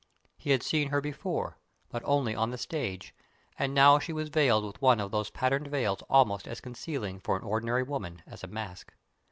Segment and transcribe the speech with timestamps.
[0.39, 3.13] He had seen her before, but only on the stage,
[3.59, 7.37] and now she was veiled with one of those patterned veils almost as concealing for
[7.37, 8.93] an ordinary woman as a mask.